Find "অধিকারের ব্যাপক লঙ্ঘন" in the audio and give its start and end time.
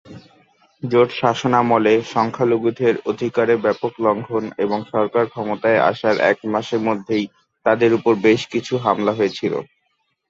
3.11-4.43